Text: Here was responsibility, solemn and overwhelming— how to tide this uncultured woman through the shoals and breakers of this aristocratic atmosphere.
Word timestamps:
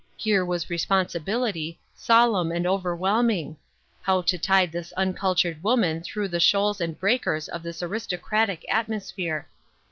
Here 0.17 0.43
was 0.43 0.67
responsibility, 0.67 1.77
solemn 1.93 2.51
and 2.51 2.65
overwhelming— 2.65 3.55
how 4.01 4.23
to 4.23 4.37
tide 4.39 4.71
this 4.71 4.91
uncultured 4.93 5.61
woman 5.61 6.01
through 6.01 6.29
the 6.29 6.39
shoals 6.39 6.81
and 6.81 6.99
breakers 6.99 7.47
of 7.47 7.61
this 7.61 7.83
aristocratic 7.83 8.65
atmosphere. 8.67 9.45